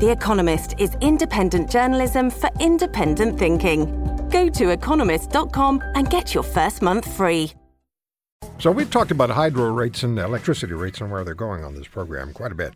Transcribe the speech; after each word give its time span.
The 0.00 0.10
Economist 0.10 0.76
is 0.78 0.96
independent 1.02 1.70
journalism 1.70 2.30
for 2.30 2.48
independent 2.58 3.38
thinking. 3.38 3.84
Go 4.30 4.48
to 4.48 4.70
economist.com 4.70 5.82
and 5.94 6.08
get 6.08 6.32
your 6.32 6.42
first 6.42 6.80
month 6.80 7.04
free. 7.18 7.52
So 8.58 8.70
we've 8.70 8.90
talked 8.90 9.10
about 9.10 9.28
hydro 9.28 9.70
rates 9.70 10.02
and 10.02 10.18
electricity 10.18 10.72
rates 10.72 11.02
and 11.02 11.10
where 11.10 11.22
they're 11.22 11.34
going 11.34 11.64
on 11.64 11.74
this 11.74 11.86
program 11.86 12.32
quite 12.32 12.50
a 12.50 12.54
bit. 12.54 12.72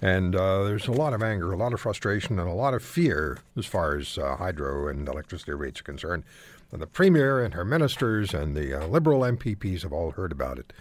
And 0.00 0.34
uh, 0.34 0.64
there's 0.64 0.88
a 0.88 0.92
lot 0.92 1.12
of 1.12 1.22
anger, 1.22 1.52
a 1.52 1.58
lot 1.58 1.74
of 1.74 1.80
frustration, 1.82 2.38
and 2.38 2.48
a 2.48 2.54
lot 2.54 2.72
of 2.72 2.82
fear 2.82 3.40
as 3.58 3.66
far 3.66 3.98
as 3.98 4.16
uh, 4.16 4.36
hydro 4.36 4.88
and 4.88 5.06
electricity 5.06 5.52
rates 5.52 5.82
are 5.82 5.84
concerned. 5.84 6.24
And 6.72 6.80
the 6.80 6.86
Premier 6.86 7.44
and 7.44 7.52
her 7.52 7.66
ministers 7.66 8.32
and 8.32 8.56
the 8.56 8.82
uh, 8.82 8.86
Liberal 8.86 9.20
MPPs 9.20 9.82
have 9.82 9.92
all 9.92 10.12
heard 10.12 10.32
about 10.32 10.58
it. 10.58 10.72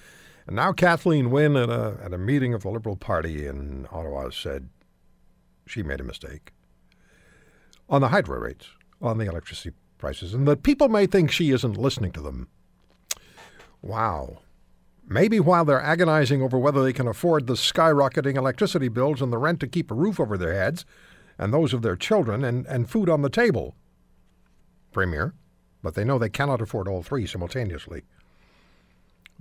And 0.47 0.55
now 0.55 0.71
Kathleen 0.71 1.31
Wynne 1.31 1.57
at 1.57 1.69
a, 1.69 1.97
at 2.02 2.13
a 2.13 2.17
meeting 2.17 2.53
of 2.53 2.61
the 2.61 2.69
Liberal 2.69 2.95
Party 2.95 3.45
in 3.45 3.88
Ottawa 3.91 4.30
said 4.30 4.69
she 5.69 5.83
made 5.83 6.01
a 6.01 6.03
mistake 6.03 6.51
on 7.89 8.01
the 8.01 8.09
hydro 8.09 8.39
rates, 8.39 8.67
on 9.01 9.17
the 9.17 9.25
electricity 9.25 9.75
prices, 9.97 10.33
and 10.33 10.47
that 10.47 10.63
people 10.63 10.89
may 10.89 11.05
think 11.05 11.31
she 11.31 11.52
isn't 11.52 11.77
listening 11.77 12.11
to 12.11 12.21
them. 12.21 12.47
Wow. 13.81 14.39
Maybe 15.07 15.39
while 15.39 15.66
they're 15.66 15.81
agonizing 15.81 16.41
over 16.41 16.57
whether 16.57 16.83
they 16.83 16.94
can 16.94 17.07
afford 17.07 17.47
the 17.47 17.53
skyrocketing 17.53 18.35
electricity 18.35 18.89
bills 18.89 19.21
and 19.21 19.33
the 19.33 19.38
rent 19.38 19.59
to 19.61 19.67
keep 19.67 19.89
a 19.89 19.95
roof 19.95 20.19
over 20.19 20.38
their 20.38 20.53
heads 20.53 20.85
and 21.38 21.52
those 21.52 21.73
of 21.73 21.81
their 21.81 21.95
children 21.95 22.44
and, 22.44 22.67
and 22.67 22.89
food 22.89 23.09
on 23.09 23.22
the 23.22 23.29
table. 23.29 23.75
Premier, 24.91 25.33
but 25.81 25.95
they 25.95 26.03
know 26.03 26.19
they 26.19 26.29
cannot 26.29 26.61
afford 26.61 26.88
all 26.88 27.01
three 27.01 27.25
simultaneously. 27.25 28.03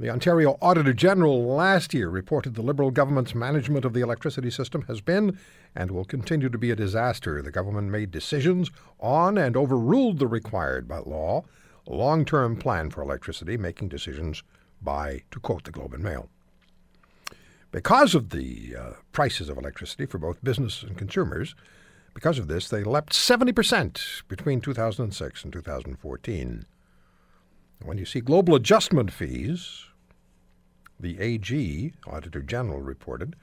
The 0.00 0.10
Ontario 0.10 0.56
Auditor 0.62 0.92
General 0.92 1.44
last 1.44 1.92
year 1.92 2.08
reported 2.08 2.54
the 2.54 2.62
Liberal 2.62 2.92
government's 2.92 3.34
management 3.34 3.84
of 3.84 3.94
the 3.94 4.00
electricity 4.00 4.48
system 4.48 4.82
has 4.82 5.00
been 5.00 5.36
and 5.74 5.90
will 5.90 6.04
continue 6.04 6.48
to 6.48 6.56
be 6.56 6.70
a 6.70 6.76
disaster. 6.76 7.42
The 7.42 7.50
government 7.50 7.90
made 7.90 8.12
decisions 8.12 8.70
on 9.00 9.36
and 9.36 9.56
overruled 9.56 10.20
the 10.20 10.28
required 10.28 10.86
by 10.86 10.98
law 10.98 11.42
long 11.88 12.24
term 12.24 12.56
plan 12.56 12.90
for 12.90 13.02
electricity, 13.02 13.56
making 13.56 13.88
decisions 13.88 14.44
by, 14.80 15.22
to 15.32 15.40
quote 15.40 15.64
the 15.64 15.72
Globe 15.72 15.94
and 15.94 16.04
Mail. 16.04 16.28
Because 17.72 18.14
of 18.14 18.30
the 18.30 18.76
uh, 18.78 18.90
prices 19.10 19.48
of 19.48 19.58
electricity 19.58 20.06
for 20.06 20.18
both 20.18 20.44
business 20.44 20.84
and 20.84 20.96
consumers, 20.96 21.56
because 22.14 22.38
of 22.38 22.46
this, 22.46 22.68
they 22.68 22.84
leapt 22.84 23.14
70% 23.14 24.22
between 24.28 24.60
2006 24.60 25.42
and 25.42 25.52
2014. 25.52 26.66
When 27.84 27.98
you 27.98 28.04
see 28.04 28.20
global 28.20 28.54
adjustment 28.54 29.12
fees, 29.12 29.87
the 31.00 31.18
AG, 31.20 31.92
Auditor 32.06 32.42
General, 32.42 32.80
reported, 32.80 33.36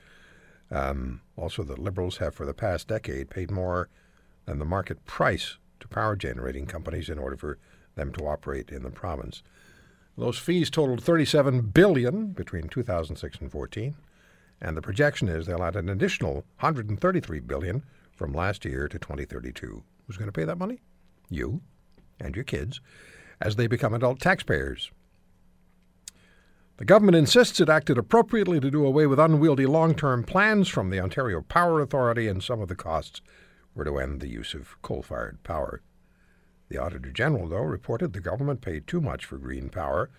um, 0.72 1.22
also 1.38 1.64
the 1.64 1.80
Liberals 1.80 2.18
have 2.18 2.34
for 2.34 2.46
the 2.46 2.54
past 2.54 2.88
decade 2.88 3.30
paid 3.30 3.52
more 3.52 3.90
than 4.46 4.60
the 4.60 4.66
market 4.66 5.06
price 5.06 5.58
to 5.80 5.88
power 5.88 6.16
generating 6.16 6.66
companies 6.66 7.10
in 7.10 7.20
order 7.20 7.38
for 7.38 7.58
them 7.96 8.12
to 8.14 8.28
operate 8.28 8.70
in 8.70 8.84
the 8.84 8.90
province. 8.90 9.44
Those 10.18 10.38
fees 10.38 10.70
totaled 10.70 11.04
37 11.04 11.62
billion 11.62 12.28
between 12.28 12.70
2006 12.70 13.38
and 13.40 13.52
14, 13.52 13.96
and 14.62 14.78
the 14.78 14.82
projection 14.82 15.28
is 15.28 15.46
they'll 15.46 15.64
add 15.64 15.76
an 15.76 15.90
additional 15.90 16.46
133 16.60 17.40
billion 17.42 17.84
from 18.14 18.34
last 18.34 18.64
year 18.64 18.88
to 18.88 18.98
2032. 18.98 19.84
Who's 20.08 20.18
going 20.18 20.28
to 20.28 20.32
pay 20.32 20.46
that 20.46 20.58
money? 20.58 20.80
You 21.30 21.62
and 22.20 22.36
your 22.36 22.46
kids 22.46 22.80
as 23.42 23.56
they 23.56 23.68
become 23.68 23.94
adult 23.94 24.20
taxpayers. 24.20 24.92
The 26.78 26.86
government 26.86 27.16
insists 27.16 27.62
it 27.62 27.70
acted 27.70 27.98
appropriately 27.98 28.60
to 28.60 28.70
do 28.70 28.86
away 28.86 29.08
with 29.08 29.18
unwieldy 29.18 29.66
long 29.66 29.96
term 29.96 30.26
plans 30.26 30.68
from 30.68 30.90
the 30.90 31.00
Ontario 31.00 31.42
Power 31.42 31.80
Authority, 31.80 32.28
and 32.28 32.44
some 32.44 32.60
of 32.60 32.68
the 32.68 32.76
costs 32.76 33.22
were 33.74 33.86
to 33.86 33.98
end 33.98 34.20
the 34.20 34.28
use 34.28 34.54
of 34.54 34.82
coal 34.82 35.02
fired 35.02 35.42
power. 35.44 35.82
The 36.68 36.78
Auditor 36.78 37.12
General, 37.12 37.48
though, 37.48 37.64
reported 37.64 38.12
the 38.12 38.20
government 38.20 38.60
paid 38.60 38.88
too 38.88 39.00
much 39.00 39.24
for 39.24 39.38
green 39.38 39.70
power 39.70 40.10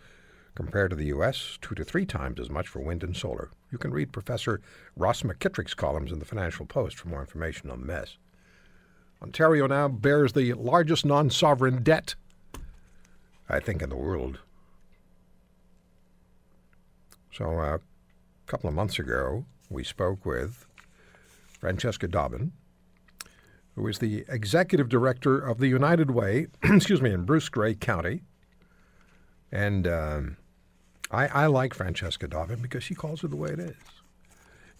compared 0.54 0.88
to 0.90 0.96
the 0.96 1.06
U.S., 1.06 1.58
two 1.60 1.74
to 1.74 1.84
three 1.84 2.06
times 2.06 2.40
as 2.40 2.48
much 2.48 2.68
for 2.68 2.80
wind 2.80 3.04
and 3.04 3.14
solar. 3.14 3.50
You 3.70 3.76
can 3.76 3.90
read 3.90 4.10
Professor 4.10 4.62
Ross 4.96 5.22
McKitrick's 5.22 5.74
columns 5.74 6.10
in 6.10 6.20
the 6.20 6.24
Financial 6.24 6.64
Post 6.64 6.96
for 6.96 7.08
more 7.08 7.20
information 7.20 7.70
on 7.70 7.80
the 7.80 7.86
mess. 7.86 8.16
Ontario 9.22 9.66
now 9.66 9.88
bears 9.88 10.32
the 10.32 10.54
largest 10.54 11.04
non 11.04 11.28
sovereign 11.28 11.82
debt, 11.82 12.14
I 13.46 13.60
think, 13.60 13.82
in 13.82 13.90
the 13.90 13.96
world. 13.96 14.40
So 17.36 17.60
uh, 17.60 17.76
a 17.76 17.80
couple 18.46 18.68
of 18.68 18.74
months 18.74 18.98
ago, 18.98 19.44
we 19.68 19.84
spoke 19.84 20.24
with 20.24 20.66
Francesca 21.60 22.08
Dobbyn, 22.08 22.52
who 23.74 23.86
is 23.88 23.98
the 23.98 24.24
executive 24.28 24.88
director 24.88 25.38
of 25.38 25.58
the 25.58 25.66
United 25.66 26.10
Way, 26.10 26.46
excuse 26.62 27.02
me, 27.02 27.12
in 27.12 27.24
Bruce 27.24 27.50
Grey 27.50 27.74
County. 27.74 28.22
And 29.52 29.86
um, 29.86 30.36
I, 31.10 31.26
I 31.26 31.46
like 31.46 31.74
Francesca 31.74 32.26
Dobbyn 32.26 32.62
because 32.62 32.82
she 32.82 32.94
calls 32.94 33.22
it 33.22 33.28
the 33.28 33.36
way 33.36 33.50
it 33.50 33.60
is. 33.60 33.76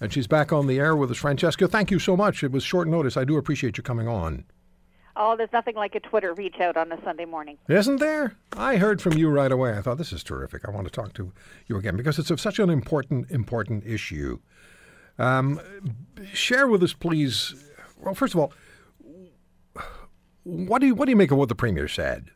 And 0.01 0.11
she's 0.11 0.27
back 0.27 0.51
on 0.51 0.67
the 0.67 0.79
air 0.79 0.97
with 0.97 1.11
us. 1.11 1.19
Francesca, 1.19 1.69
thank 1.69 1.91
you 1.91 1.99
so 1.99 2.17
much. 2.17 2.43
It 2.43 2.53
was 2.53 2.63
short 2.63 2.89
notice. 2.89 3.19
I 3.19 3.25
do 3.25 3.37
appreciate 3.37 3.77
you 3.77 3.83
coming 3.83 4.09
on. 4.09 4.47
Oh, 5.19 5.35
there's 5.35 5.53
nothing 5.53 5.77
like 5.77 5.95
a 5.95 6.01
Twitter 6.01 6.35
reach 6.35 6.61
out 6.61 6.77
on 6.77 6.93
a 6.93 7.03
Sunday 7.03 7.25
morning. 7.25 7.57
Isn't 7.69 8.01
there? 8.01 8.37
I 8.53 8.77
heard 8.77 9.01
from 9.01 9.15
you 9.15 9.31
right 9.31 9.51
away. 9.51 9.73
I 9.73 9.81
thought 9.81 9.97
this 9.97 10.13
is 10.13 10.23
terrific. 10.23 10.69
I 10.69 10.71
want 10.71 10.87
to 10.87 10.93
talk 10.93 11.15
to 11.15 11.33
you 11.67 11.79
again 11.79 11.97
because 11.97 12.19
it's 12.19 12.31
of 12.31 12.39
such 12.39 12.59
an 12.59 12.69
important, 12.69 13.31
important 13.31 13.87
issue. 13.87 14.39
Um, 15.19 15.59
share 16.35 16.69
with 16.69 16.83
us, 16.83 16.93
please. 16.93 17.55
Well, 17.99 18.15
first 18.15 18.35
of 18.35 18.41
all, 18.41 18.53
what 20.43 20.81
do 20.81 20.87
you 20.87 20.95
what 20.95 21.07
do 21.07 21.11
you 21.11 21.17
make 21.17 21.31
of 21.31 21.39
what 21.39 21.49
the 21.49 21.55
premier 21.55 21.89
said? 21.89 22.31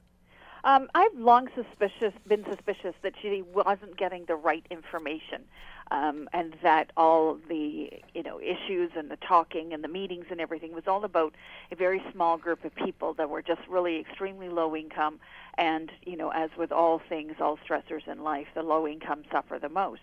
Um, 0.65 0.89
I've 0.95 1.15
long 1.17 1.49
suspicious 1.55 2.13
been 2.27 2.45
suspicious 2.45 2.95
that 3.03 3.15
she 3.21 3.43
wasn't 3.43 3.97
getting 3.97 4.25
the 4.27 4.37
right 4.37 4.65
information 4.71 5.45
um, 5.91 6.29
and 6.33 6.55
that 6.63 6.93
all 6.97 7.39
the 7.49 7.91
you 8.15 8.23
know 8.23 8.41
issues 8.41 8.91
and 8.97 9.11
the 9.11 9.17
talking 9.17 9.73
and 9.73 9.83
the 9.83 9.89
meetings 9.89 10.27
and 10.31 10.41
everything 10.41 10.73
was 10.75 10.87
all 10.87 11.05
about 11.05 11.35
a 11.73 11.77
very 11.77 12.03
small 12.13 12.37
group 12.37 12.65
of 12.65 12.75
people 12.75 13.15
that 13.15 13.29
were 13.29 13.43
just 13.43 13.61
really 13.69 13.99
extremely 13.99 14.49
low 14.49 14.77
income 14.77 15.19
and 15.59 15.91
you 16.05 16.17
know 16.17 16.31
as 16.31 16.51
with 16.57 16.73
all 16.73 17.01
things 17.09 17.35
all 17.41 17.59
stressors 17.59 18.07
in 18.07 18.23
life 18.23 18.47
the 18.55 18.63
low 18.63 18.87
income 18.87 19.23
suffer 19.33 19.59
the 19.59 19.69
most. 19.69 20.01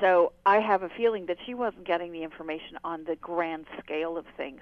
So 0.00 0.32
i 0.44 0.60
have 0.60 0.82
a 0.82 0.88
feeling 0.90 1.26
that 1.26 1.38
she 1.44 1.54
wasn't 1.54 1.84
getting 1.84 2.12
the 2.12 2.22
information 2.22 2.78
on 2.84 3.04
the 3.04 3.16
grand 3.16 3.66
scale 3.82 4.16
of 4.16 4.26
things 4.36 4.60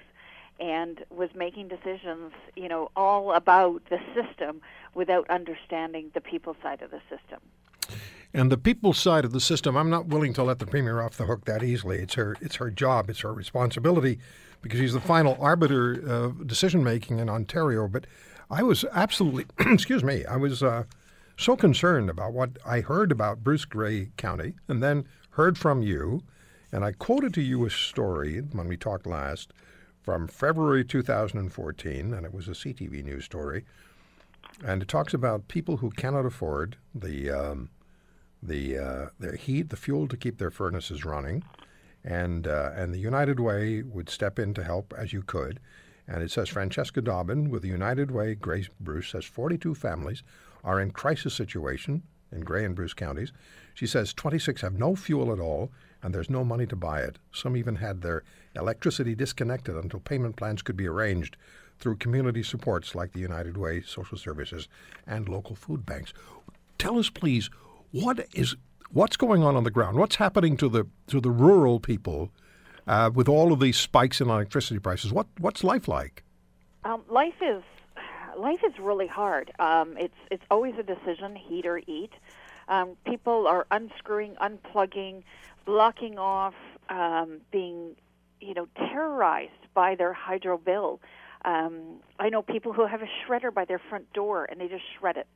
and 0.59 1.03
was 1.09 1.29
making 1.35 1.67
decisions, 1.67 2.31
you 2.55 2.67
know, 2.67 2.89
all 2.95 3.33
about 3.33 3.81
the 3.89 3.99
system 4.13 4.61
without 4.93 5.29
understanding 5.29 6.11
the 6.13 6.21
people 6.21 6.55
side 6.61 6.81
of 6.81 6.91
the 6.91 7.01
system. 7.09 7.39
And 8.33 8.51
the 8.51 8.57
people 8.57 8.93
side 8.93 9.25
of 9.25 9.31
the 9.31 9.39
system, 9.39 9.77
I'm 9.77 9.89
not 9.89 10.07
willing 10.07 10.33
to 10.33 10.43
let 10.43 10.59
the 10.59 10.65
premier 10.65 11.01
off 11.01 11.17
the 11.17 11.25
hook 11.25 11.45
that 11.45 11.63
easily. 11.63 11.99
It's 11.99 12.15
her, 12.15 12.35
it's 12.41 12.55
her 12.55 12.69
job, 12.69 13.09
it's 13.09 13.21
her 13.21 13.33
responsibility, 13.33 14.19
because 14.61 14.79
she's 14.79 14.93
the 14.93 14.99
final 14.99 15.37
arbiter 15.39 15.93
of 15.93 16.45
decision 16.45 16.83
making 16.83 17.19
in 17.19 17.29
Ontario. 17.29 17.87
But 17.87 18.05
I 18.49 18.63
was 18.63 18.83
absolutely, 18.93 19.45
excuse 19.73 20.03
me, 20.03 20.25
I 20.25 20.35
was 20.35 20.61
uh, 20.61 20.83
so 21.37 21.55
concerned 21.55 22.09
about 22.09 22.33
what 22.33 22.57
I 22.65 22.81
heard 22.81 23.11
about 23.11 23.43
Bruce 23.43 23.65
Grey 23.65 24.09
County, 24.17 24.55
and 24.67 24.83
then 24.83 25.05
heard 25.31 25.57
from 25.57 25.81
you, 25.81 26.23
and 26.71 26.83
I 26.83 26.91
quoted 26.91 27.33
to 27.35 27.41
you 27.41 27.65
a 27.65 27.69
story 27.69 28.39
when 28.39 28.67
we 28.67 28.75
talked 28.75 29.05
last 29.05 29.53
from 30.07 30.25
February 30.25 30.85
2014, 30.85 32.13
and 32.13 32.25
it 32.25 32.33
was 32.33 32.47
a 32.47 32.51
CTV 32.51 33.03
news 33.03 33.25
story, 33.25 33.65
and 34.65 34.81
it 34.81 34.87
talks 34.87 35.13
about 35.13 35.49
people 35.49 35.75
who 35.75 35.89
cannot 35.89 36.25
afford 36.25 36.77
the 36.95 37.29
um, 37.29 37.69
the 38.41 38.77
uh, 38.77 39.09
their 39.19 39.35
heat, 39.35 39.69
the 39.69 39.75
fuel 39.75 40.07
to 40.07 40.15
keep 40.15 40.37
their 40.37 40.49
furnaces 40.49 41.03
running, 41.03 41.43
and 42.05 42.47
uh, 42.47 42.71
and 42.73 42.93
the 42.93 42.99
United 42.99 43.41
Way 43.41 43.81
would 43.81 44.07
step 44.07 44.39
in 44.39 44.53
to 44.53 44.63
help 44.63 44.93
as 44.97 45.11
you 45.11 45.23
could. 45.23 45.59
And 46.07 46.23
it 46.23 46.31
says 46.31 46.47
Francesca 46.47 47.01
Dobbyn 47.01 47.49
with 47.49 47.61
the 47.61 47.67
United 47.67 48.09
Way, 48.09 48.33
Grace 48.33 48.69
Bruce 48.79 49.09
says 49.09 49.25
42 49.25 49.75
families 49.75 50.23
are 50.63 50.79
in 50.79 50.91
crisis 50.91 51.33
situation 51.33 52.01
in 52.31 52.45
Grey 52.45 52.63
and 52.63 52.77
Bruce 52.77 52.93
counties. 52.93 53.33
She 53.73 53.85
says 53.85 54.13
26 54.13 54.61
have 54.61 54.79
no 54.79 54.95
fuel 54.95 55.33
at 55.33 55.41
all 55.41 55.69
and 56.03 56.13
there's 56.13 56.29
no 56.29 56.43
money 56.43 56.65
to 56.67 56.75
buy 56.75 57.01
it. 57.01 57.17
Some 57.31 57.57
even 57.57 57.75
had 57.75 58.01
their 58.01 58.23
electricity 58.55 59.15
disconnected 59.15 59.75
until 59.75 59.99
payment 59.99 60.35
plans 60.35 60.61
could 60.61 60.77
be 60.77 60.87
arranged 60.87 61.37
through 61.79 61.97
community 61.97 62.43
supports 62.43 62.95
like 62.95 63.13
the 63.13 63.19
United 63.19 63.57
Way, 63.57 63.81
social 63.81 64.17
services, 64.17 64.67
and 65.05 65.29
local 65.29 65.55
food 65.55 65.85
banks. 65.85 66.13
Tell 66.77 66.97
us, 66.97 67.09
please, 67.09 67.49
what 67.91 68.27
is 68.33 68.55
what's 68.91 69.17
going 69.17 69.43
on 69.43 69.55
on 69.55 69.63
the 69.63 69.71
ground? 69.71 69.97
What's 69.97 70.15
happening 70.15 70.57
to 70.57 70.69
the 70.69 70.87
to 71.07 71.19
the 71.19 71.31
rural 71.31 71.79
people 71.79 72.31
uh, 72.87 73.11
with 73.13 73.27
all 73.27 73.51
of 73.51 73.59
these 73.59 73.77
spikes 73.77 74.21
in 74.21 74.29
electricity 74.29 74.79
prices? 74.79 75.11
What 75.11 75.27
what's 75.39 75.63
life 75.63 75.87
like? 75.87 76.23
Um, 76.83 77.03
life 77.09 77.41
is 77.41 77.63
life 78.37 78.59
is 78.65 78.73
really 78.79 79.07
hard. 79.07 79.51
Um, 79.59 79.95
it's 79.97 80.17
it's 80.31 80.43
always 80.49 80.75
a 80.79 80.83
decision, 80.83 81.35
heat 81.35 81.65
or 81.65 81.79
eat. 81.79 82.11
Um, 82.69 82.97
people 83.05 83.47
are 83.47 83.65
unscrewing, 83.71 84.35
unplugging, 84.41 85.23
blocking 85.67 86.17
off, 86.17 86.55
um, 86.89 87.41
being 87.51 87.95
you 88.39 88.55
know 88.55 88.67
terrorized 88.75 89.51
by 89.75 89.93
their 89.93 90.13
hydro 90.13 90.57
bill. 90.57 90.99
Um, 91.45 91.99
I 92.19 92.29
know 92.29 92.41
people 92.41 92.73
who 92.73 92.87
have 92.87 93.01
a 93.03 93.09
shredder 93.21 93.53
by 93.53 93.65
their 93.65 93.79
front 93.89 94.11
door 94.13 94.47
and 94.49 94.59
they 94.59 94.67
just 94.67 94.83
shred 94.97 95.17
it, 95.17 95.27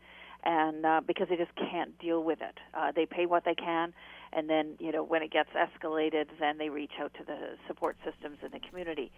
and 0.43 0.83
uh, 0.83 1.01
because 1.05 1.27
they 1.29 1.35
just 1.35 1.53
can't 1.55 1.97
deal 1.99 2.23
with 2.23 2.41
it, 2.41 2.57
uh, 2.73 2.91
they 2.91 3.05
pay 3.05 3.27
what 3.27 3.45
they 3.45 3.53
can, 3.53 3.93
and 4.33 4.49
then 4.49 4.75
you 4.79 4.91
know 4.91 5.03
when 5.03 5.21
it 5.21 5.31
gets 5.31 5.49
escalated, 5.51 6.25
then 6.39 6.57
they 6.57 6.69
reach 6.69 6.93
out 6.99 7.13
to 7.15 7.23
the 7.23 7.57
support 7.67 7.97
systems 8.03 8.37
in 8.43 8.51
the 8.51 8.59
community. 8.59 9.11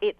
It's 0.00 0.18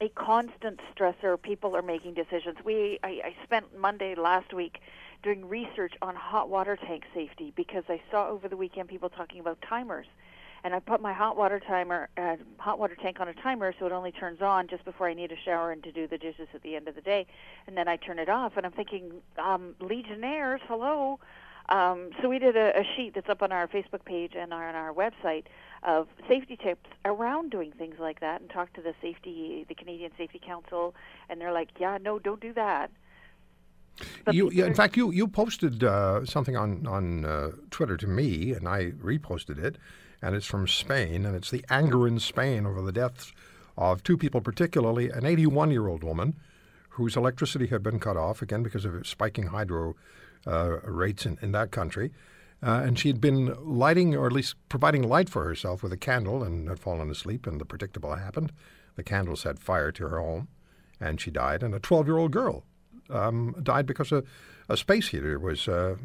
a 0.00 0.08
constant 0.10 0.80
stressor. 0.94 1.40
People 1.40 1.74
are 1.74 1.82
making 1.82 2.14
decisions. 2.14 2.58
We 2.64 3.00
I, 3.02 3.08
I 3.24 3.36
spent 3.44 3.78
Monday 3.78 4.14
last 4.14 4.52
week 4.52 4.80
doing 5.22 5.48
research 5.48 5.94
on 6.02 6.14
hot 6.14 6.48
water 6.48 6.76
tank 6.76 7.04
safety 7.14 7.52
because 7.56 7.84
I 7.88 8.00
saw 8.10 8.28
over 8.28 8.48
the 8.48 8.56
weekend 8.56 8.88
people 8.88 9.08
talking 9.08 9.40
about 9.40 9.58
timers 9.62 10.06
and 10.64 10.74
I 10.74 10.80
put 10.80 11.00
my 11.00 11.12
hot 11.12 11.36
water 11.36 11.60
timer, 11.60 12.08
uh, 12.16 12.36
hot 12.58 12.78
water 12.78 12.96
tank 13.00 13.18
on 13.20 13.28
a 13.28 13.34
timer, 13.34 13.74
so 13.78 13.86
it 13.86 13.92
only 13.92 14.12
turns 14.12 14.40
on 14.40 14.68
just 14.68 14.84
before 14.84 15.08
I 15.08 15.14
need 15.14 15.32
a 15.32 15.36
shower 15.44 15.72
and 15.72 15.82
to 15.82 15.92
do 15.92 16.06
the 16.06 16.18
dishes 16.18 16.48
at 16.54 16.62
the 16.62 16.76
end 16.76 16.88
of 16.88 16.94
the 16.94 17.00
day, 17.00 17.26
and 17.66 17.76
then 17.76 17.88
I 17.88 17.96
turn 17.96 18.18
it 18.18 18.28
off. 18.28 18.52
And 18.56 18.64
I'm 18.64 18.72
thinking, 18.72 19.10
um, 19.38 19.74
Legionnaires, 19.80 20.60
hello. 20.68 21.18
Um, 21.68 22.10
so 22.20 22.28
we 22.28 22.38
did 22.38 22.56
a, 22.56 22.78
a 22.78 22.84
sheet 22.96 23.12
that's 23.14 23.28
up 23.28 23.42
on 23.42 23.50
our 23.50 23.66
Facebook 23.66 24.04
page 24.04 24.32
and 24.36 24.52
on 24.52 24.74
our 24.74 24.92
website 24.92 25.44
of 25.82 26.06
safety 26.28 26.56
tips 26.56 26.88
around 27.04 27.50
doing 27.50 27.72
things 27.72 27.96
like 27.98 28.20
that, 28.20 28.40
and 28.40 28.50
talked 28.50 28.74
to 28.74 28.82
the 28.82 28.94
safety, 29.02 29.64
the 29.68 29.74
Canadian 29.74 30.12
Safety 30.16 30.40
Council, 30.44 30.94
and 31.28 31.40
they're 31.40 31.52
like, 31.52 31.70
yeah, 31.80 31.98
no, 32.00 32.18
don't 32.20 32.40
do 32.40 32.52
that. 32.52 32.90
You, 34.30 34.50
yeah, 34.50 34.66
in 34.66 34.74
fact, 34.74 34.96
you 34.96 35.10
you 35.10 35.28
posted 35.28 35.84
uh, 35.84 36.24
something 36.24 36.56
on 36.56 36.86
on 36.86 37.24
uh, 37.24 37.50
Twitter 37.70 37.96
to 37.96 38.06
me, 38.06 38.52
and 38.52 38.66
I 38.68 38.92
reposted 38.92 39.62
it 39.62 39.76
and 40.22 40.36
it's 40.36 40.46
from 40.46 40.68
Spain, 40.68 41.26
and 41.26 41.34
it's 41.34 41.50
the 41.50 41.64
anger 41.68 42.06
in 42.06 42.20
Spain 42.20 42.64
over 42.64 42.80
the 42.80 42.92
deaths 42.92 43.32
of 43.76 44.02
two 44.04 44.16
people, 44.16 44.40
particularly 44.40 45.10
an 45.10 45.26
81 45.26 45.72
year 45.72 45.88
old 45.88 46.04
woman 46.04 46.36
whose 46.90 47.16
electricity 47.16 47.66
had 47.66 47.82
been 47.82 47.98
cut 47.98 48.16
off, 48.16 48.40
again 48.40 48.62
because 48.62 48.84
of 48.84 49.06
spiking 49.06 49.48
hydro 49.48 49.96
uh, 50.46 50.78
rates 50.84 51.26
in, 51.26 51.38
in, 51.42 51.52
that 51.52 51.70
country. 51.70 52.12
Uh, 52.62 52.82
and 52.84 52.98
she 52.98 53.08
had 53.08 53.20
been 53.20 53.56
lighting, 53.60 54.14
or 54.14 54.26
at 54.26 54.32
least 54.32 54.54
providing 54.68 55.02
light 55.02 55.28
for 55.28 55.44
herself 55.44 55.82
with 55.82 55.92
a 55.92 55.96
candle, 55.96 56.44
and 56.44 56.68
had 56.68 56.78
fallen 56.78 57.10
asleep, 57.10 57.46
and 57.46 57.60
the 57.60 57.64
predictable 57.64 58.14
happened. 58.14 58.52
The 58.94 59.02
candle 59.02 59.34
set 59.34 59.58
fire 59.58 59.90
to 59.92 60.06
her 60.06 60.20
home, 60.20 60.48
and 61.00 61.20
she 61.20 61.30
died. 61.30 61.62
And 61.62 61.74
a 61.74 61.80
12 61.80 62.06
year 62.06 62.18
old 62.18 62.30
girl 62.30 62.64
um, 63.10 63.54
died 63.62 63.86
because 63.86 64.12
a, 64.12 64.22
a, 64.68 64.76
space 64.76 65.08
heater 65.08 65.38
was 65.38 65.68
uh, 65.68 65.96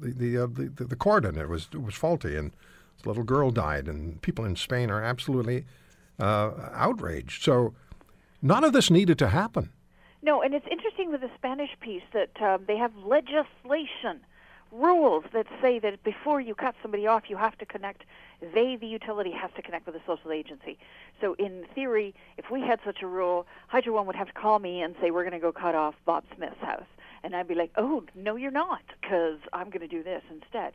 the 0.00 0.12
the, 0.12 0.38
uh, 0.38 0.46
the, 0.46 0.84
the 0.84 0.96
cord 0.96 1.24
in 1.24 1.36
it 1.36 1.48
was 1.48 1.70
was 1.72 1.94
faulty, 1.94 2.36
and 2.36 2.52
this 2.96 3.06
little 3.06 3.24
girl 3.24 3.50
died, 3.50 3.88
and 3.88 4.20
people 4.22 4.44
in 4.44 4.56
Spain 4.56 4.90
are 4.90 5.02
absolutely 5.02 5.64
uh, 6.18 6.50
outraged. 6.72 7.42
So 7.42 7.74
none 8.42 8.64
of 8.64 8.72
this 8.72 8.90
needed 8.90 9.18
to 9.18 9.28
happen. 9.28 9.70
No, 10.22 10.40
and 10.40 10.54
it's 10.54 10.66
interesting 10.70 11.10
with 11.12 11.20
the 11.20 11.30
Spanish 11.36 11.70
piece 11.80 12.02
that 12.14 12.40
um, 12.40 12.64
they 12.66 12.78
have 12.78 12.92
legislation, 12.96 14.24
rules 14.74 15.24
that 15.32 15.46
say 15.62 15.78
that 15.78 16.02
before 16.02 16.40
you 16.40 16.54
cut 16.54 16.74
somebody 16.82 17.06
off, 17.06 17.24
you 17.28 17.36
have 17.36 17.56
to 17.58 17.66
connect. 17.66 18.04
They, 18.40 18.76
the 18.76 18.86
utility, 18.86 19.30
has 19.30 19.50
to 19.56 19.62
connect 19.62 19.86
with 19.86 19.94
the 19.94 20.02
social 20.06 20.32
agency. 20.32 20.78
So, 21.20 21.34
in 21.38 21.64
theory, 21.74 22.14
if 22.36 22.50
we 22.50 22.60
had 22.60 22.80
such 22.84 23.02
a 23.02 23.06
rule, 23.06 23.46
Hydro 23.68 23.94
One 23.94 24.06
would 24.06 24.16
have 24.16 24.28
to 24.28 24.32
call 24.32 24.58
me 24.58 24.82
and 24.82 24.94
say, 25.00 25.10
"We're 25.10 25.22
going 25.22 25.32
to 25.32 25.38
go 25.38 25.52
cut 25.52 25.74
off 25.74 25.94
Bob 26.04 26.24
Smith's 26.36 26.60
house," 26.60 26.86
and 27.22 27.34
I'd 27.34 27.48
be 27.48 27.54
like, 27.54 27.70
"Oh, 27.76 28.04
no, 28.14 28.36
you're 28.36 28.50
not, 28.50 28.82
because 29.00 29.38
I'm 29.52 29.70
going 29.70 29.80
to 29.80 29.88
do 29.88 30.02
this 30.02 30.22
instead." 30.30 30.74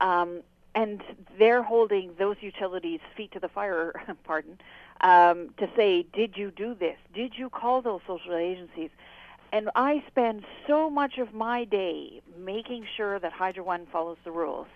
Um, 0.00 0.42
and 0.74 1.02
they're 1.38 1.62
holding 1.62 2.12
those 2.18 2.36
utilities' 2.40 3.00
feet 3.16 3.32
to 3.32 3.40
the 3.40 3.48
fire, 3.48 3.92
pardon, 4.24 4.58
um, 5.00 5.50
to 5.58 5.68
say, 5.76 6.06
did 6.12 6.36
you 6.36 6.50
do 6.50 6.74
this? 6.74 6.96
Did 7.14 7.36
you 7.36 7.50
call 7.50 7.82
those 7.82 8.00
social 8.06 8.36
agencies? 8.36 8.90
And 9.52 9.70
I 9.74 10.02
spend 10.08 10.44
so 10.66 10.88
much 10.88 11.18
of 11.18 11.34
my 11.34 11.64
day 11.64 12.22
making 12.38 12.86
sure 12.96 13.18
that 13.18 13.32
Hydro 13.32 13.64
One 13.64 13.86
follows 13.92 14.18
the 14.24 14.30
rules, 14.30 14.68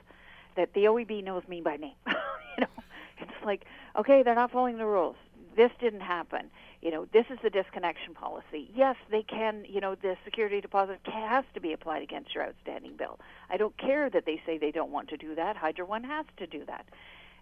that 0.56 0.74
the 0.74 0.84
OEB 0.84 1.22
knows 1.22 1.42
me 1.48 1.60
by 1.60 1.76
name. 1.76 1.94
you 2.06 2.60
know, 2.60 2.82
it's 3.18 3.44
like, 3.44 3.64
okay, 3.96 4.22
they're 4.22 4.34
not 4.34 4.50
following 4.50 4.78
the 4.78 4.86
rules. 4.86 5.16
This 5.56 5.70
didn't 5.80 6.00
happen 6.00 6.50
you 6.84 6.90
know, 6.90 7.06
this 7.14 7.24
is 7.30 7.38
the 7.42 7.48
disconnection 7.48 8.12
policy. 8.12 8.70
Yes, 8.74 8.96
they 9.10 9.22
can, 9.22 9.64
you 9.66 9.80
know, 9.80 9.94
the 9.94 10.16
security 10.22 10.60
deposit 10.60 11.00
has 11.04 11.44
to 11.54 11.60
be 11.60 11.72
applied 11.72 12.02
against 12.02 12.34
your 12.34 12.44
outstanding 12.44 12.94
bill. 12.98 13.18
I 13.48 13.56
don't 13.56 13.76
care 13.78 14.10
that 14.10 14.26
they 14.26 14.40
say 14.44 14.58
they 14.58 14.70
don't 14.70 14.90
want 14.90 15.08
to 15.08 15.16
do 15.16 15.34
that. 15.34 15.56
Hydro 15.56 15.86
One 15.86 16.04
has 16.04 16.26
to 16.36 16.46
do 16.46 16.62
that. 16.66 16.84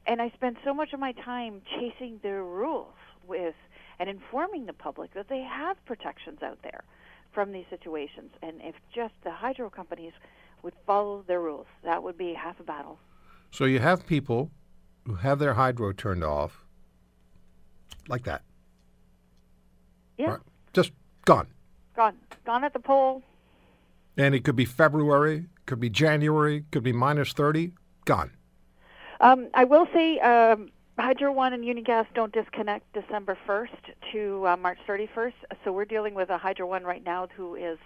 And 0.07 0.23
I 0.23 0.31
spend 0.31 0.59
so 0.65 0.73
much 0.73 0.93
of 0.93 1.01
my 1.01 1.11
time 1.11 1.61
chasing 1.77 2.21
their 2.23 2.45
rules 2.45 2.95
with 3.27 3.57
and 3.99 4.09
informing 4.09 4.67
the 4.67 4.73
public 4.73 5.13
that 5.15 5.29
they 5.29 5.41
have 5.41 5.77
protections 5.87 6.41
out 6.41 6.59
there 6.63 6.85
from 7.33 7.53
these 7.53 7.65
situations. 7.71 8.31
And 8.43 8.61
if 8.63 8.75
just 8.95 9.15
the 9.25 9.31
hydro 9.31 9.71
companies 9.71 10.13
would 10.63 10.75
follow 10.87 11.25
their 11.27 11.41
rules, 11.41 11.67
that 11.85 12.03
would 12.03 12.17
be 12.17 12.35
half 12.35 12.61
a 12.61 12.63
battle. 12.63 12.99
So 13.51 13.65
you 13.65 13.81
have 13.81 14.07
people 14.07 14.51
who 15.07 15.15
have 15.17 15.39
their 15.39 15.55
hydro 15.55 15.93
turned 15.93 16.25
off 16.25 16.65
like 18.09 18.25
that. 18.25 18.43
Yeah. 20.19 20.31
Right. 20.31 20.41
Just 20.73 20.93
gone. 21.25 21.49
Gone. 21.97 22.17
Gone 22.45 22.65
at 22.65 22.73
the 22.73 22.79
pole. 22.79 23.23
And 24.17 24.35
it 24.35 24.45
could 24.45 24.57
be 24.57 24.65
February, 24.65 25.47
could 25.67 25.81
be 25.81 25.91
January, 25.91 26.65
could 26.71 26.83
be 26.83 26.93
minus 26.93 27.33
30. 27.33 27.73
Gone. 28.05 28.33
Um, 29.21 29.49
I 29.55 29.65
will 29.65 29.87
say 29.93 30.19
um, 30.19 30.71
Hydro 31.03 31.33
One 31.33 31.53
and 31.53 31.65
Union 31.65 31.83
Gas 31.83 32.07
don't 32.15 32.33
disconnect 32.33 32.85
December 32.93 33.37
1st 33.45 34.13
to 34.13 34.47
uh, 34.47 34.57
March 34.57 34.79
31st. 34.89 35.33
So 35.65 35.73
we're 35.73 35.85
dealing 35.85 36.15
with 36.15 36.31
a 36.31 36.39
Hydro 36.39 36.69
One 36.69 36.85
right 36.85 37.03
now 37.05 37.27
who 37.37 37.57
is 37.57 37.77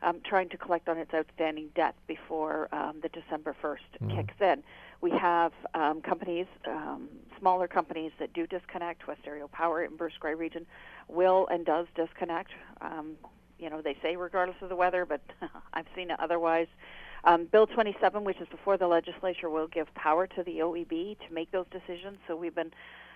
um, 0.00 0.22
trying 0.24 0.48
to 0.48 0.56
collect 0.56 0.88
on 0.88 0.96
its 0.96 1.12
outstanding 1.12 1.68
debt 1.74 1.94
before 2.06 2.74
um, 2.74 2.94
the 3.02 3.10
December 3.10 3.54
1st 3.62 3.76
mm-hmm. 4.00 4.16
kicks 4.16 4.34
in. 4.40 4.62
We 5.02 5.10
have 5.10 5.52
um, 5.74 6.00
companies, 6.00 6.46
um, 6.66 7.10
smaller 7.38 7.68
companies 7.68 8.12
that 8.18 8.32
do 8.32 8.46
disconnect. 8.46 9.02
Westario 9.06 9.52
Power 9.52 9.84
in 9.84 9.94
Bruce 9.94 10.16
Grey 10.18 10.34
region 10.34 10.64
will 11.08 11.46
and 11.48 11.66
does 11.66 11.86
disconnect. 11.94 12.52
Um, 12.80 13.16
you 13.58 13.68
know, 13.68 13.82
they 13.82 13.98
say 14.00 14.16
regardless 14.16 14.56
of 14.62 14.70
the 14.70 14.76
weather, 14.76 15.04
but 15.04 15.20
I've 15.74 15.86
seen 15.94 16.10
it 16.10 16.18
otherwise. 16.18 16.68
Um, 17.24 17.46
Bill 17.46 17.66
27, 17.66 18.24
which 18.24 18.40
is 18.40 18.48
before 18.48 18.76
the 18.76 18.88
legislature, 18.88 19.48
will 19.48 19.68
give 19.68 19.92
power 19.94 20.26
to 20.26 20.42
the 20.42 20.58
OEB 20.58 21.18
to 21.18 21.32
make 21.32 21.50
those 21.52 21.66
decisions. 21.70 22.18
So 22.26 22.34
we've 22.34 22.54
been 22.54 22.72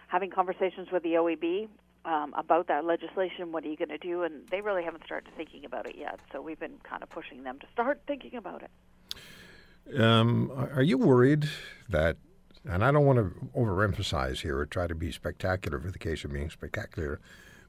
having 0.09 0.31
conversations 0.31 0.89
with 0.93 1.03
the 1.03 1.15
OEB 1.15 1.69
um, 2.05 2.33
about 2.37 2.69
that 2.69 2.85
legislation. 2.85 3.51
What 3.51 3.65
are 3.65 3.69
you 3.69 3.77
going 3.77 3.89
to 3.89 3.99
do? 3.99 4.23
And 4.23 4.47
they 4.49 4.61
really 4.61 4.85
haven't 4.85 5.05
started 5.05 5.33
thinking 5.37 5.65
about 5.65 5.89
it 5.89 5.97
yet. 5.99 6.21
So 6.33 6.41
we've 6.41 6.59
been 6.59 6.79
kind 6.85 7.03
of 7.03 7.11
pushing 7.11 7.43
them 7.43 7.59
to 7.59 7.67
start 7.73 8.01
thinking 8.07 8.37
about 8.37 8.63
it. 8.63 10.01
Um, 10.01 10.53
are 10.75 10.83
you 10.83 10.99
worried 10.99 11.49
that, 11.89 12.17
and 12.65 12.85
I 12.85 12.91
don't 12.91 13.07
want 13.07 13.19
to 13.19 13.59
overemphasize 13.59 14.41
here 14.41 14.59
or 14.59 14.67
try 14.67 14.87
to 14.87 14.95
be 14.95 15.11
spectacular 15.13 15.81
for 15.81 15.91
the 15.91 15.99
case 15.99 16.25
of 16.25 16.33
being 16.33 16.51
spectacular, 16.51 17.21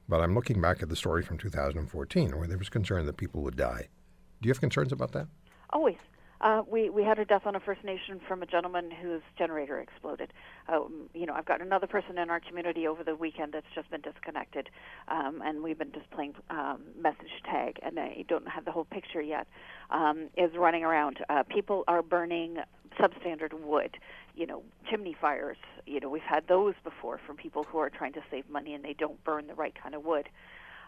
but 0.08 0.20
I'm 0.20 0.34
looking 0.34 0.60
back 0.60 0.82
at 0.82 0.88
the 0.88 0.96
story 0.96 1.22
from 1.22 1.38
2014 1.38 2.36
where 2.36 2.48
there 2.48 2.58
was 2.58 2.68
concern 2.68 3.06
that 3.06 3.16
people 3.16 3.42
would 3.42 3.56
die. 3.56 3.88
Do 4.40 4.48
you 4.48 4.50
have 4.52 4.60
concerns 4.60 4.92
about 4.92 5.12
that? 5.12 5.26
Always. 5.70 5.96
Uh, 6.40 6.62
we 6.70 6.88
we 6.88 7.02
had 7.02 7.18
a 7.18 7.24
death 7.24 7.42
on 7.46 7.56
a 7.56 7.60
First 7.60 7.82
Nation 7.82 8.20
from 8.28 8.42
a 8.42 8.46
gentleman 8.46 8.90
whose 8.90 9.22
generator 9.36 9.80
exploded. 9.80 10.32
Um, 10.68 11.08
you 11.12 11.26
know, 11.26 11.34
I've 11.34 11.46
got 11.46 11.60
another 11.60 11.86
person 11.86 12.16
in 12.18 12.30
our 12.30 12.40
community 12.40 12.86
over 12.86 13.02
the 13.02 13.16
weekend 13.16 13.52
that's 13.52 13.66
just 13.74 13.90
been 13.90 14.02
disconnected, 14.02 14.68
um, 15.08 15.42
and 15.44 15.62
we've 15.62 15.78
been 15.78 15.92
just 15.92 16.08
playing 16.10 16.34
um, 16.50 16.82
message 17.00 17.42
tag, 17.44 17.78
and 17.82 17.98
I 17.98 18.24
don't 18.28 18.48
have 18.48 18.64
the 18.64 18.72
whole 18.72 18.84
picture 18.84 19.20
yet. 19.20 19.48
Um, 19.90 20.28
is 20.36 20.50
running 20.56 20.84
around. 20.84 21.18
Uh, 21.28 21.42
people 21.42 21.82
are 21.88 22.02
burning 22.02 22.58
substandard 23.00 23.52
wood. 23.60 23.96
You 24.34 24.46
know, 24.46 24.62
chimney 24.88 25.16
fires. 25.20 25.56
You 25.86 25.98
know, 25.98 26.08
we've 26.08 26.22
had 26.22 26.46
those 26.46 26.74
before 26.84 27.18
from 27.26 27.36
people 27.36 27.64
who 27.64 27.78
are 27.78 27.90
trying 27.90 28.12
to 28.12 28.20
save 28.30 28.48
money 28.48 28.74
and 28.74 28.84
they 28.84 28.92
don't 28.92 29.22
burn 29.24 29.46
the 29.48 29.54
right 29.54 29.74
kind 29.82 29.94
of 29.94 30.04
wood. 30.04 30.28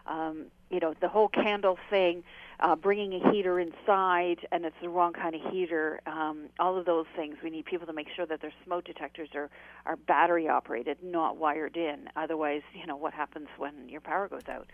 Um, 0.05 0.47
you 0.69 0.79
know, 0.79 0.93
the 0.99 1.09
whole 1.09 1.27
candle 1.27 1.77
thing, 1.89 2.23
uh, 2.59 2.75
bringing 2.75 3.13
a 3.13 3.31
heater 3.31 3.59
inside, 3.59 4.47
and 4.51 4.65
it's 4.65 4.75
the 4.81 4.89
wrong 4.89 5.13
kind 5.13 5.35
of 5.35 5.41
heater. 5.51 6.01
Um, 6.05 6.49
all 6.59 6.77
of 6.77 6.85
those 6.85 7.05
things, 7.15 7.37
we 7.43 7.49
need 7.49 7.65
people 7.65 7.87
to 7.87 7.93
make 7.93 8.07
sure 8.15 8.25
that 8.25 8.41
their 8.41 8.53
smoke 8.65 8.85
detectors 8.85 9.29
are 9.35 9.49
are 9.85 9.95
battery 9.95 10.47
operated, 10.47 10.97
not 11.03 11.37
wired 11.37 11.75
in. 11.75 12.09
Otherwise, 12.15 12.61
you 12.73 12.85
know, 12.85 12.95
what 12.95 13.13
happens 13.13 13.47
when 13.57 13.89
your 13.89 14.01
power 14.01 14.27
goes 14.27 14.47
out? 14.47 14.69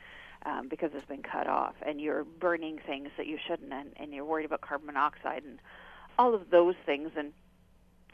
Um, 0.46 0.68
because 0.70 0.92
it's 0.94 1.06
been 1.06 1.24
cut 1.24 1.48
off, 1.48 1.76
and 1.82 2.00
you're 2.00 2.24
burning 2.24 2.80
things 2.86 3.10
that 3.18 3.26
you 3.26 3.38
shouldn't, 3.48 3.74
and, 3.74 3.90
and 3.98 4.14
you're 4.14 4.24
worried 4.24 4.46
about 4.46 4.62
carbon 4.62 4.86
monoxide 4.86 5.44
and 5.44 5.60
all 6.20 6.36
of 6.36 6.52
those 6.52 6.76
things. 6.86 7.10
And 7.18 7.34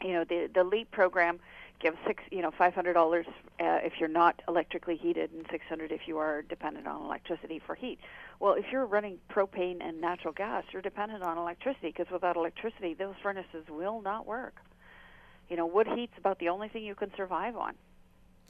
you 0.02 0.12
know, 0.12 0.24
the 0.24 0.48
the 0.52 0.64
LEAP 0.64 0.90
program 0.90 1.40
gives 1.80 1.96
six, 2.06 2.22
you 2.30 2.42
know, 2.42 2.50
five 2.50 2.74
hundred 2.74 2.94
dollars 2.94 3.26
uh, 3.60 3.78
if 3.82 3.94
you're 3.98 4.08
not 4.08 4.40
electrically 4.48 4.96
heated, 4.96 5.32
and 5.32 5.46
six 5.50 5.64
hundred 5.68 5.92
if 5.92 6.02
you 6.06 6.18
are 6.18 6.42
dependent 6.42 6.86
on 6.86 7.02
electricity 7.02 7.60
for 7.64 7.74
heat. 7.74 7.98
Well, 8.40 8.54
if 8.54 8.66
you're 8.72 8.86
running 8.86 9.18
propane 9.30 9.78
and 9.80 10.00
natural 10.00 10.32
gas, 10.32 10.64
you're 10.72 10.82
dependent 10.82 11.22
on 11.22 11.38
electricity 11.38 11.88
because 11.96 12.10
without 12.12 12.36
electricity, 12.36 12.94
those 12.94 13.14
furnaces 13.22 13.64
will 13.68 14.00
not 14.02 14.26
work. 14.26 14.56
You 15.48 15.56
know, 15.56 15.66
wood 15.66 15.86
heat's 15.94 16.16
about 16.18 16.38
the 16.38 16.48
only 16.48 16.68
thing 16.68 16.84
you 16.84 16.94
can 16.94 17.10
survive 17.16 17.56
on. 17.56 17.74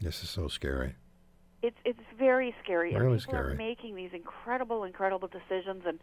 This 0.00 0.22
is 0.22 0.30
so 0.30 0.48
scary. 0.48 0.94
It's 1.62 1.76
it's 1.84 2.00
very 2.18 2.54
scary. 2.62 2.94
Really 2.94 3.12
and 3.12 3.20
people 3.20 3.32
scary. 3.32 3.54
are 3.54 3.56
making 3.56 3.94
these 3.96 4.10
incredible, 4.12 4.84
incredible 4.84 5.28
decisions, 5.28 5.84
and 5.86 5.98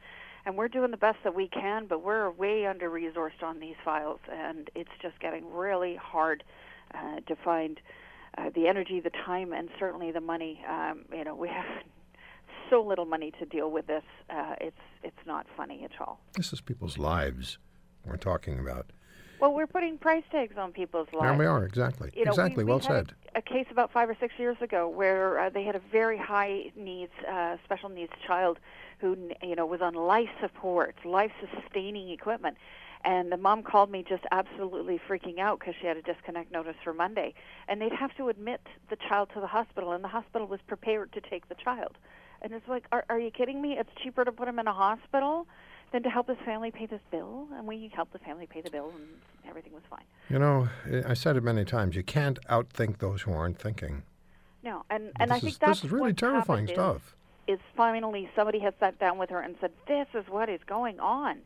and 0.46 0.58
we're 0.58 0.68
doing 0.68 0.92
the 0.92 0.98
best 0.98 1.20
that 1.24 1.36
we 1.36 1.48
can, 1.48 1.86
but 1.86 2.04
we're 2.04 2.30
way 2.32 2.66
under 2.66 2.90
resourced 2.90 3.44
on 3.44 3.60
these 3.60 3.76
files, 3.86 4.20
and 4.32 4.70
it's 4.76 4.90
just 5.02 5.20
getting 5.20 5.52
really 5.54 5.96
hard 5.96 6.44
uh, 6.94 7.20
to 7.28 7.36
find 7.36 7.80
uh, 8.38 8.50
the 8.56 8.68
energy, 8.68 9.00
the 9.00 9.12
time, 9.26 9.54
and 9.54 9.70
certainly 9.80 10.12
the 10.12 10.22
money. 10.22 10.64
Um, 10.70 11.06
you 11.14 11.24
know, 11.24 11.36
we 11.36 11.50
have 11.50 11.66
so 12.70 12.82
little 12.82 13.06
money 13.06 13.32
to 13.40 13.46
deal 13.46 13.70
with 13.72 13.88
this. 13.88 14.04
Uh, 14.30 14.56
it's 14.62 14.78
it's 15.04 15.26
not 15.26 15.46
funny 15.58 15.84
at 15.84 15.92
all. 16.00 16.20
This 16.34 16.54
is 16.54 16.62
people's 16.62 16.98
lives 16.98 17.58
we're 18.06 18.18
talking 18.18 18.60
about. 18.60 18.92
Well, 19.42 19.56
we're 19.56 19.68
putting 19.68 19.98
price 19.98 20.24
tags 20.32 20.56
on 20.56 20.72
people's 20.72 21.08
lives. 21.12 21.24
There 21.24 21.34
we 21.34 21.48
are, 21.48 21.66
exactly. 21.66 22.12
You 22.16 22.26
know, 22.26 22.32
exactly, 22.32 22.64
we, 22.64 22.70
well 22.70 22.78
we 22.78 22.86
had 22.86 23.08
said. 23.08 23.16
A, 23.34 23.40
a 23.40 23.42
case 23.42 23.66
about 23.72 23.92
five 23.92 24.08
or 24.08 24.16
six 24.20 24.36
years 24.38 24.56
ago 24.62 24.88
where 24.88 25.40
uh, 25.40 25.50
they 25.50 25.64
had 25.64 25.76
a 25.76 25.82
very 25.92 26.18
high 26.18 26.72
needs, 26.76 27.12
uh, 27.28 27.58
special 27.66 27.90
needs 27.90 28.12
child 28.28 28.60
who, 29.00 29.18
you 29.42 29.56
know, 29.56 29.66
was 29.66 29.82
on 29.82 29.96
life 29.96 30.30
support, 30.40 30.96
life 31.04 31.32
sustaining 31.60 32.12
equipment. 32.12 32.56
And 33.04 33.32
the 33.32 33.38
mom 33.38 33.64
called 33.64 33.90
me 33.90 34.06
just 34.08 34.24
absolutely 34.32 35.00
freaking 35.10 35.40
out 35.40 35.60
because 35.60 35.74
she 35.82 35.88
had 35.88 35.98
a 35.98 36.02
disconnect 36.02 36.52
notice 36.52 36.76
for 36.84 36.94
Monday. 36.94 37.34
And 37.68 37.82
they'd 37.82 37.94
have 37.94 38.16
to 38.18 38.30
admit 38.30 38.62
the 38.90 38.96
child 38.96 39.30
to 39.34 39.42
the 39.42 39.48
hospital, 39.48 39.92
and 39.92 40.04
the 40.04 40.08
hospital 40.08 40.48
was 40.48 40.60
prepared 40.68 41.12
to 41.14 41.22
take 41.22 41.50
the 41.50 41.56
child. 41.56 41.98
And 42.42 42.54
it's 42.54 42.68
like, 42.68 42.86
are, 42.92 43.06
are 43.10 43.20
you 43.20 43.32
kidding 43.32 43.62
me? 43.62 43.78
It's 43.78 43.90
cheaper 44.04 44.26
to 44.26 44.32
put 44.32 44.48
him 44.48 44.60
in 44.60 44.68
a 44.68 44.74
hospital 44.74 45.48
than 45.92 46.04
to 46.04 46.10
help 46.10 46.28
his 46.28 46.38
family 46.46 46.72
pay 46.72 46.86
this 46.86 47.02
bill. 47.12 47.48
And 47.56 47.68
we 47.68 47.92
helped 47.94 48.14
the 48.14 48.20
family 48.20 48.48
pay 48.48 48.62
the 48.62 48.70
bill, 48.70 48.92
and 48.96 49.08
everything 49.48 49.74
was 49.74 49.84
fine. 49.90 50.06
You 50.30 50.40
know, 50.40 50.70
eh, 50.90 51.04
I 51.06 51.14
said 51.14 51.36
it 51.38 51.44
many 51.44 51.66
times. 51.66 51.96
You 51.96 52.04
can't 52.04 52.40
outthink 52.48 53.00
those 53.00 53.24
who 53.24 53.34
aren't 53.34 53.60
thinking. 53.60 54.04
No, 54.64 54.84
and 54.90 55.12
and 55.20 55.32
this 55.32 55.38
I 55.38 55.40
think 55.40 55.54
is, 55.54 55.58
that's 55.58 55.82
this 55.82 55.86
is 55.86 55.92
really 55.92 56.14
terrifying 56.14 56.68
stuff. 56.68 57.16
Is, 57.48 57.56
is 57.56 57.66
finally 57.76 58.30
somebody 58.36 58.60
has 58.60 58.74
sat 58.80 59.00
down 59.00 59.18
with 59.18 59.30
her 59.32 59.40
and 59.40 59.56
said, 59.60 59.72
"This 59.88 60.08
is 60.14 60.26
what 60.30 60.50
is 60.50 60.60
going 60.68 61.00
on." 61.00 61.40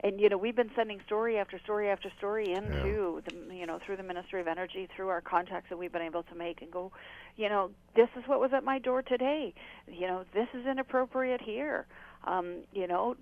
And 0.00 0.20
you 0.20 0.28
know, 0.28 0.36
we've 0.36 0.56
been 0.56 0.70
sending 0.76 1.00
story 1.06 1.38
after 1.38 1.58
story 1.58 1.88
after 1.88 2.10
story 2.18 2.52
into 2.52 3.22
the 3.26 3.54
you 3.54 3.66
know 3.66 3.78
through 3.84 3.96
the 3.96 4.02
Ministry 4.02 4.40
of 4.40 4.46
Energy, 4.46 4.88
through 4.94 5.08
our 5.08 5.20
contacts 5.20 5.70
that 5.70 5.78
we've 5.78 5.92
been 5.92 6.02
able 6.02 6.22
to 6.24 6.34
make, 6.34 6.62
and 6.62 6.70
go, 6.70 6.92
you 7.36 7.48
know, 7.48 7.70
this 7.94 8.08
is 8.16 8.24
what 8.26 8.40
was 8.40 8.52
at 8.52 8.64
my 8.64 8.78
door 8.78 9.02
today. 9.02 9.54
You 9.86 10.06
know, 10.06 10.24
this 10.34 10.48
is 10.54 10.66
inappropriate 10.66 11.40
here. 11.40 11.86
Um, 12.24 12.62
you 12.72 12.86
know, 12.86 13.16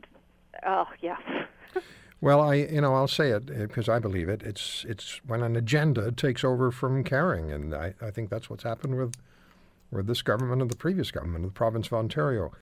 oh 0.67 0.87
yeah. 1.01 1.17
Well, 2.25 2.41
I, 2.41 2.55
you 2.55 2.81
know, 2.81 2.95
I'll 2.95 3.07
say 3.07 3.33
it 3.33 3.47
because 3.47 3.87
I 3.87 3.99
believe 3.99 4.31
it. 4.31 4.43
It's, 4.43 4.87
it's 4.89 5.21
when 5.27 5.43
an 5.43 5.57
agenda 5.57 6.11
takes 6.11 6.43
over 6.43 6.71
from 6.71 7.05
caring, 7.05 7.53
and 7.53 7.75
I, 7.75 7.93
I 8.01 8.11
think 8.11 8.31
that's 8.31 8.49
what's 8.49 8.63
happened 8.63 8.97
with, 8.97 9.15
with 9.91 10.07
this 10.07 10.23
government 10.23 10.63
and 10.63 10.71
the 10.71 10.77
previous 10.77 11.11
government 11.11 11.45
of 11.45 11.51
the 11.51 11.55
province 11.55 11.89
of 11.89 11.93
Ontario. 11.93 12.51